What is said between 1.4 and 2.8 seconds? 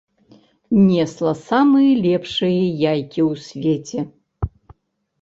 самыя лепшыя